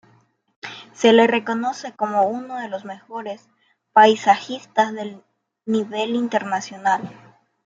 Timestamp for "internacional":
6.15-7.03